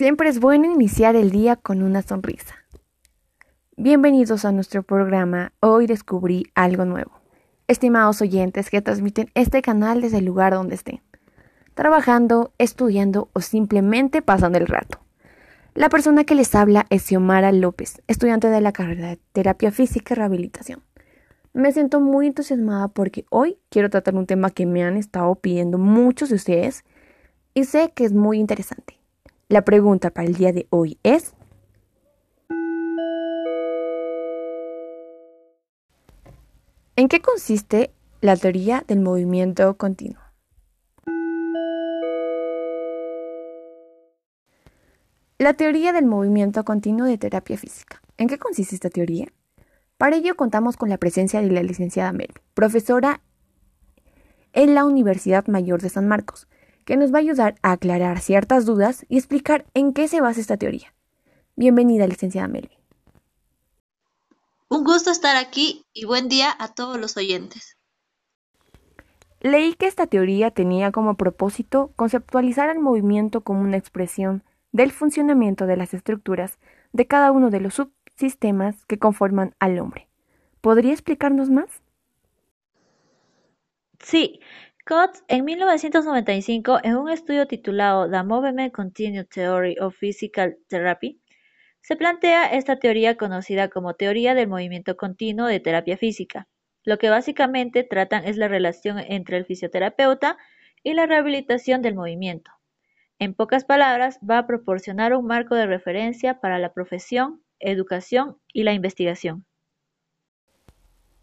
[0.00, 2.54] Siempre es bueno iniciar el día con una sonrisa.
[3.76, 7.20] Bienvenidos a nuestro programa Hoy descubrí algo nuevo.
[7.68, 11.02] Estimados oyentes que transmiten este canal desde el lugar donde estén,
[11.74, 15.00] trabajando, estudiando o simplemente pasando el rato.
[15.74, 20.14] La persona que les habla es Xiomara López, estudiante de la carrera de Terapia Física
[20.14, 20.82] y Rehabilitación.
[21.52, 25.76] Me siento muy entusiasmada porque hoy quiero tratar un tema que me han estado pidiendo
[25.76, 26.84] muchos de ustedes
[27.52, 28.99] y sé que es muy interesante.
[29.50, 31.34] La pregunta para el día de hoy es,
[36.94, 37.90] ¿en qué consiste
[38.20, 40.22] la teoría del movimiento continuo?
[45.38, 48.00] La teoría del movimiento continuo de terapia física.
[48.18, 49.32] ¿En qué consiste esta teoría?
[49.98, 53.20] Para ello contamos con la presencia de la licenciada Mel, profesora
[54.52, 56.46] en la Universidad Mayor de San Marcos,
[56.90, 60.40] que nos va a ayudar a aclarar ciertas dudas y explicar en qué se basa
[60.40, 60.92] esta teoría.
[61.54, 62.76] Bienvenida, licenciada Melvi.
[64.68, 67.76] Un gusto estar aquí y buen día a todos los oyentes.
[69.38, 75.66] Leí que esta teoría tenía como propósito conceptualizar el movimiento como una expresión del funcionamiento
[75.66, 76.58] de las estructuras
[76.92, 80.08] de cada uno de los subsistemas que conforman al hombre.
[80.60, 81.68] ¿Podría explicarnos más?
[84.00, 84.40] Sí,
[84.90, 91.20] Coates, en 1995, en un estudio titulado The Movement Continued Theory of Physical Therapy,
[91.80, 96.48] se plantea esta teoría conocida como teoría del movimiento continuo de terapia física.
[96.82, 100.38] Lo que básicamente tratan es la relación entre el fisioterapeuta
[100.82, 102.50] y la rehabilitación del movimiento.
[103.20, 108.64] En pocas palabras, va a proporcionar un marco de referencia para la profesión, educación y
[108.64, 109.44] la investigación.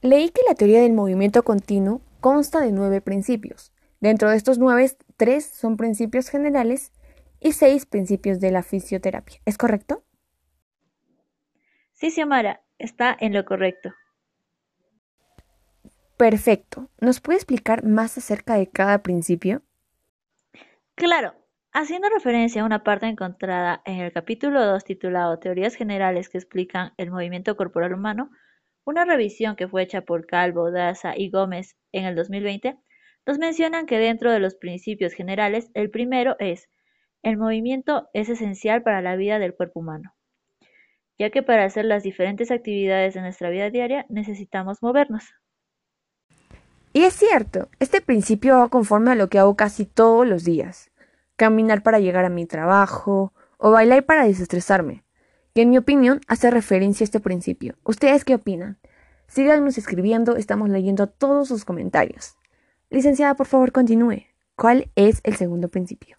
[0.00, 3.72] Leí que la teoría del movimiento continuo consta de nueve principios.
[4.00, 6.92] Dentro de estos nueve, tres son principios generales
[7.40, 9.40] y seis principios de la fisioterapia.
[9.44, 10.04] ¿Es correcto?
[11.92, 13.92] Sí, Xiomara, está en lo correcto.
[16.16, 16.90] Perfecto.
[17.00, 19.62] ¿Nos puede explicar más acerca de cada principio?
[20.94, 21.34] Claro.
[21.72, 26.92] Haciendo referencia a una parte encontrada en el capítulo 2 titulado Teorías generales que explican
[26.96, 28.30] el movimiento corporal humano,
[28.88, 32.78] una revisión que fue hecha por Calvo, Daza y Gómez en el 2020
[33.26, 36.70] nos mencionan que dentro de los principios generales, el primero es,
[37.22, 40.14] el movimiento es esencial para la vida del cuerpo humano,
[41.18, 45.34] ya que para hacer las diferentes actividades de nuestra vida diaria necesitamos movernos.
[46.94, 50.90] Y es cierto, este principio va conforme a lo que hago casi todos los días.
[51.36, 55.04] Caminar para llegar a mi trabajo o bailar para desestresarme
[55.60, 57.76] en mi opinión hace referencia a este principio.
[57.84, 58.78] ¿Ustedes qué opinan?
[59.26, 62.36] Síganos escribiendo, estamos leyendo todos sus comentarios.
[62.90, 64.24] Licenciada, por favor, continúe.
[64.56, 66.16] ¿Cuál es el segundo principio?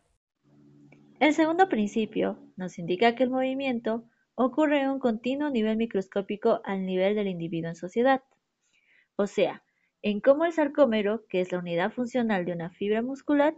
[1.19, 4.05] El segundo principio nos indica que el movimiento
[4.35, 8.21] ocurre en un continuo nivel microscópico al nivel del individuo en sociedad.
[9.17, 9.63] O sea,
[10.01, 13.53] en cómo el sarcómero, que es la unidad funcional de una fibra muscular,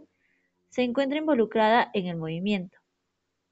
[0.70, 2.78] se encuentra involucrada en el movimiento.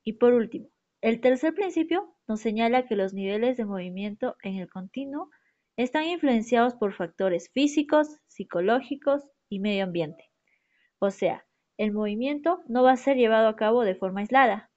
[0.02, 0.70] Y por último,
[1.02, 5.30] el tercer principio nos señala que los niveles de movimiento en el continuo
[5.76, 10.30] están influenciados por factores físicos, psicológicos y medio ambiente.
[11.00, 11.44] O sea,
[11.76, 14.70] el movimiento no va a ser llevado a cabo de forma aislada,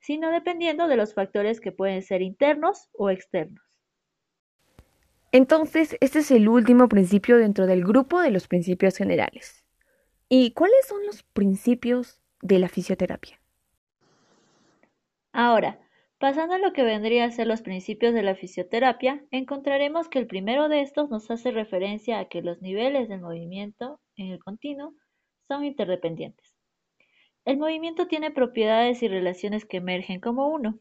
[0.00, 3.64] sino dependiendo de los factores que pueden ser internos o externos.
[5.32, 9.64] Entonces, este es el último principio dentro del grupo de los principios generales.
[10.28, 13.40] ¿Y cuáles son los principios de la fisioterapia?
[15.32, 15.78] Ahora,
[16.18, 20.26] pasando a lo que vendría a ser los principios de la fisioterapia, encontraremos que el
[20.26, 24.94] primero de estos nos hace referencia a que los niveles del movimiento en el continuo
[25.46, 26.54] son interdependientes.
[27.44, 30.78] El movimiento tiene propiedades y relaciones que emergen como uno,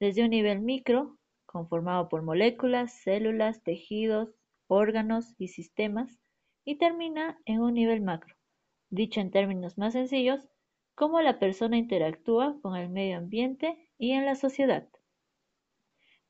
[0.00, 4.34] desde un nivel micro, conformado por moléculas, células, tejidos,
[4.66, 6.18] órganos y sistemas,
[6.64, 8.34] y termina en un nivel macro,
[8.90, 10.48] dicho en términos más sencillos,
[10.94, 14.88] cómo la persona interactúa con el medio ambiente y en la sociedad.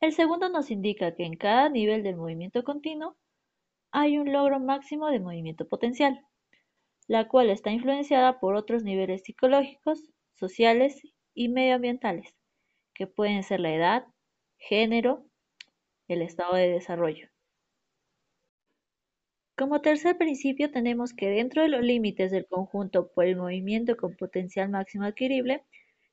[0.00, 3.16] El segundo nos indica que en cada nivel del movimiento continuo
[3.92, 6.26] hay un logro máximo de movimiento potencial,
[7.06, 11.02] la cual está influenciada por otros niveles psicológicos, sociales
[11.34, 12.34] y medioambientales,
[12.94, 14.06] que pueden ser la edad,
[14.56, 15.26] género,
[16.08, 17.31] el estado de desarrollo.
[19.56, 24.16] Como tercer principio tenemos que dentro de los límites del conjunto por el movimiento con
[24.16, 25.62] potencial máximo adquirible,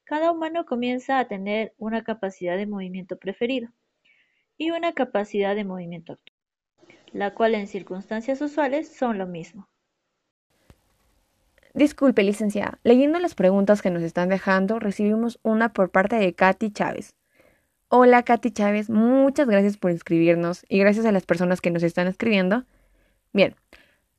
[0.03, 3.69] cada humano comienza a tener una capacidad de movimiento preferido
[4.57, 6.37] y una capacidad de movimiento actual,
[7.13, 9.69] la cual en circunstancias usuales son lo mismo.
[11.73, 12.79] Disculpe, licenciada.
[12.83, 17.13] Leyendo las preguntas que nos están dejando, recibimos una por parte de Katy Chávez.
[17.87, 18.89] Hola, Katy Chávez.
[18.89, 22.65] Muchas gracias por inscribirnos y gracias a las personas que nos están escribiendo.
[23.33, 23.55] Bien,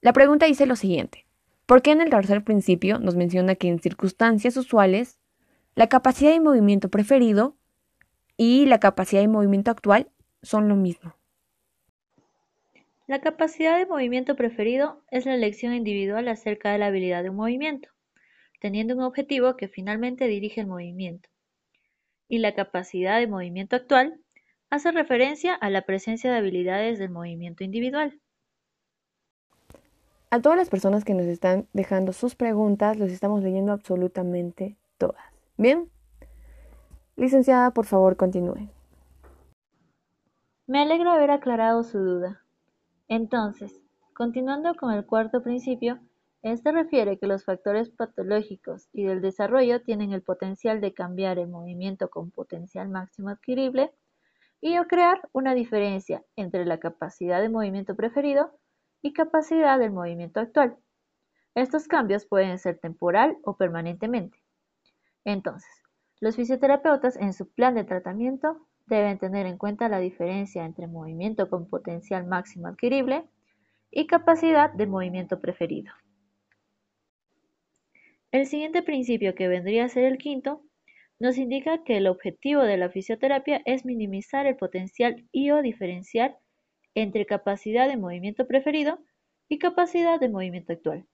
[0.01, 1.27] la pregunta dice lo siguiente.
[1.67, 5.21] ¿Por qué en el tercer principio nos menciona que en circunstancias usuales
[5.75, 7.57] la capacidad de movimiento preferido
[8.37, 10.11] y la capacidad de movimiento actual
[10.43, 11.15] son lo mismo?
[13.07, 17.37] La capacidad de movimiento preferido es la elección individual acerca de la habilidad de un
[17.37, 17.89] movimiento,
[18.61, 21.29] teniendo un objetivo que finalmente dirige el movimiento.
[22.29, 24.21] Y la capacidad de movimiento actual
[24.71, 28.21] hace referencia a la presencia de habilidades del movimiento individual.
[30.33, 35.25] A todas las personas que nos están dejando sus preguntas, los estamos leyendo absolutamente todas.
[35.57, 35.91] ¿Bien?
[37.17, 38.71] Licenciada, por favor, continúe.
[40.69, 42.45] Me alegra haber aclarado su duda.
[43.09, 43.83] Entonces,
[44.15, 45.99] continuando con el cuarto principio,
[46.43, 51.49] este refiere que los factores patológicos y del desarrollo tienen el potencial de cambiar el
[51.49, 53.93] movimiento con potencial máximo adquirible
[54.61, 58.53] y o crear una diferencia entre la capacidad de movimiento preferido
[59.03, 60.77] y capacidad del movimiento actual.
[61.55, 64.39] Estos cambios pueden ser temporal o permanentemente.
[65.25, 65.71] Entonces,
[66.21, 71.49] los fisioterapeutas en su plan de tratamiento deben tener en cuenta la diferencia entre movimiento
[71.49, 73.25] con potencial máximo adquirible
[73.91, 75.93] y capacidad de movimiento preferido.
[78.33, 80.63] El siguiente principio, que vendría a ser el quinto,
[81.19, 86.37] nos indica que el objetivo de la fisioterapia es minimizar el potencial y o diferencial
[86.95, 88.99] entre capacidad de movimiento preferido
[89.49, 91.07] y capacidad de movimiento actual.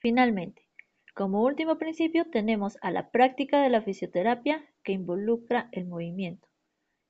[0.00, 0.68] Finalmente,
[1.14, 6.46] como último principio tenemos a la práctica de la fisioterapia que involucra el movimiento,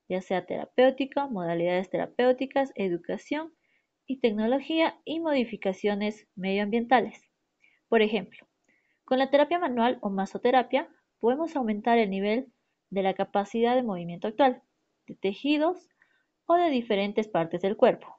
[0.09, 3.53] ya sea terapéutica, modalidades terapéuticas, educación
[4.07, 7.21] y tecnología y modificaciones medioambientales.
[7.89, 8.47] Por ejemplo,
[9.05, 10.89] con la terapia manual o masoterapia
[11.19, 12.53] podemos aumentar el nivel
[12.91, 14.63] de la capacidad de movimiento actual,
[15.07, 15.91] de tejidos
[16.49, 18.19] o de diferentes partes del cuerpo.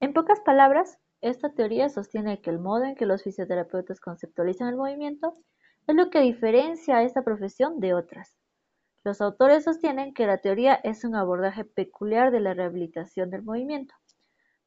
[0.00, 4.76] En pocas palabras, esta teoría sostiene que el modo en que los fisioterapeutas conceptualizan el
[4.76, 5.38] movimiento
[5.86, 8.36] es lo que diferencia a esta profesión de otras,
[9.04, 13.94] los autores sostienen que la teoría es un abordaje peculiar de la rehabilitación del movimiento,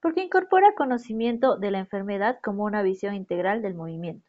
[0.01, 4.27] porque incorpora conocimiento de la enfermedad como una visión integral del movimiento,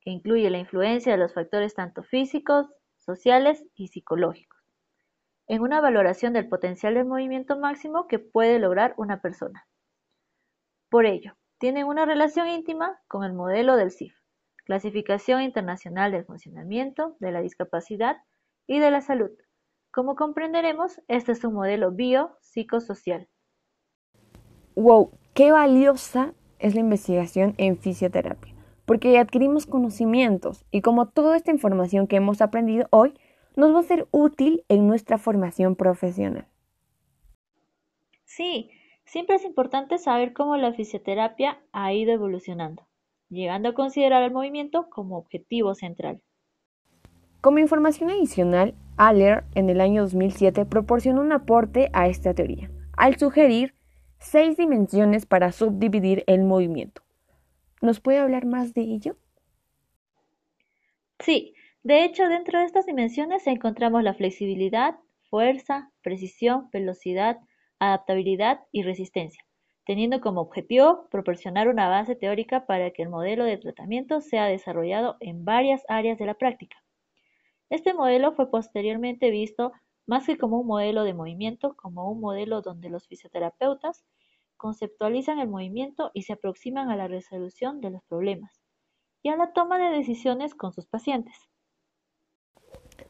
[0.00, 4.57] que incluye la influencia de los factores tanto físicos, sociales y psicológicos,
[5.48, 9.66] en una valoración del potencial del movimiento máximo que puede lograr una persona.
[10.90, 14.14] Por ello, tienen una relación íntima con el modelo del CIF,
[14.64, 18.18] Clasificación Internacional del Funcionamiento de la Discapacidad
[18.66, 19.30] y de la salud.
[19.90, 23.28] Como comprenderemos, este es un modelo biopsicosocial.
[24.76, 25.10] ¡Wow!
[25.32, 28.54] ¡Qué valiosa es la investigación en fisioterapia!
[28.84, 33.14] Porque adquirimos conocimientos y como toda esta información que hemos aprendido hoy
[33.58, 36.46] nos va a ser útil en nuestra formación profesional.
[38.24, 38.70] Sí,
[39.04, 42.86] siempre es importante saber cómo la fisioterapia ha ido evolucionando,
[43.28, 46.22] llegando a considerar el movimiento como objetivo central.
[47.40, 53.18] Como información adicional, Aller en el año 2007 proporcionó un aporte a esta teoría, al
[53.18, 53.74] sugerir
[54.20, 57.02] seis dimensiones para subdividir el movimiento.
[57.82, 59.16] ¿Nos puede hablar más de ello?
[61.18, 61.54] Sí,
[61.88, 64.98] de hecho dentro de estas dimensiones encontramos la flexibilidad,
[65.30, 67.38] fuerza, precisión, velocidad,
[67.78, 69.42] adaptabilidad y resistencia,
[69.86, 75.16] teniendo como objetivo proporcionar una base teórica para que el modelo de tratamiento sea desarrollado
[75.20, 76.76] en varias áreas de la práctica.
[77.70, 79.72] Este modelo fue posteriormente visto
[80.06, 84.04] más que como un modelo de movimiento, como un modelo donde los fisioterapeutas
[84.58, 88.60] conceptualizan el movimiento y se aproximan a la resolución de los problemas
[89.22, 91.47] y a la toma de decisiones con sus pacientes.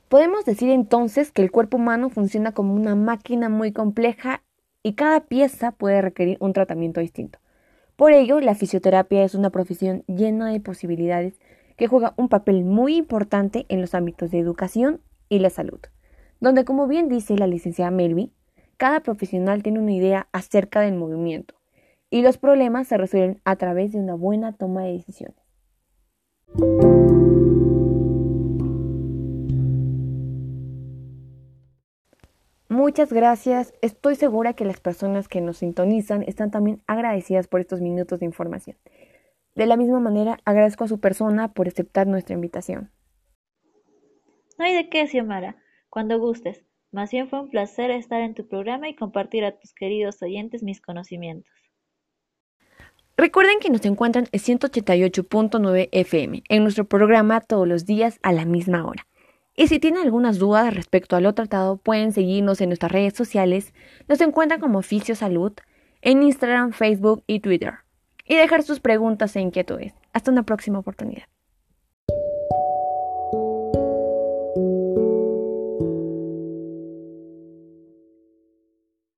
[0.09, 4.43] Podemos decir entonces que el cuerpo humano funciona como una máquina muy compleja
[4.83, 7.39] y cada pieza puede requerir un tratamiento distinto.
[7.95, 11.39] Por ello, la fisioterapia es una profesión llena de posibilidades
[11.77, 15.81] que juega un papel muy importante en los ámbitos de educación y la salud,
[16.41, 18.33] donde como bien dice la licenciada Melvi,
[18.79, 21.55] cada profesional tiene una idea acerca del movimiento
[22.09, 25.37] y los problemas se resuelven a través de una buena toma de decisiones.
[32.79, 33.75] Muchas gracias.
[33.83, 38.27] Estoy segura que las personas que nos sintonizan están también agradecidas por estos minutos de
[38.27, 38.77] información.
[39.57, 42.93] De la misma manera, agradezco a su persona por aceptar nuestra invitación.
[44.61, 45.57] No hay de qué, Xiomara,
[45.91, 46.65] cuando gustes.
[46.93, 50.63] Más bien fue un placer estar en tu programa y compartir a tus queridos oyentes
[50.63, 51.51] mis conocimientos.
[53.17, 58.45] Recuerden que nos encuentran en 188.9 FM en nuestro programa todos los días a la
[58.45, 59.09] misma hora.
[59.59, 63.75] Y si tienen algunas dudas respecto a lo tratado, pueden seguirnos en nuestras redes sociales.
[64.07, 65.53] Nos encuentran como Oficio Salud
[66.01, 67.75] en Instagram, Facebook y Twitter.
[68.25, 69.95] Y dejar sus preguntas e inquietudes.
[70.13, 71.25] Hasta una próxima oportunidad.